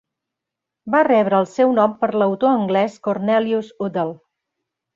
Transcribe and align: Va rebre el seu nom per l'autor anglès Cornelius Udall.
Va 0.95 1.01
rebre 1.07 1.37
el 1.41 1.45
seu 1.51 1.75
nom 1.81 1.93
per 2.01 2.09
l'autor 2.21 2.55
anglès 2.55 2.97
Cornelius 3.09 3.71
Udall. 3.91 4.19